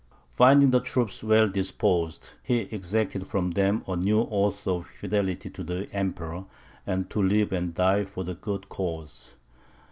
[0.31, 5.63] Finding the troops well disposed, he exacted from them a new oath of fidelity to
[5.63, 6.45] the Emperor,
[6.87, 9.35] and to live and die for the good cause.